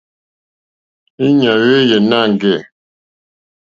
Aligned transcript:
Íɲá 1.27 1.51
hwéyè 1.61 1.97
nâŋɡɛ̂. 2.09 2.57